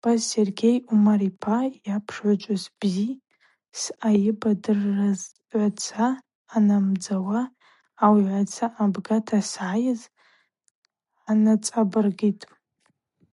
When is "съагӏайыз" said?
9.50-10.02